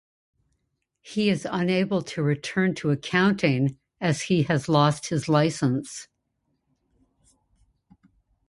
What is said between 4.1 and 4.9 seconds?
he has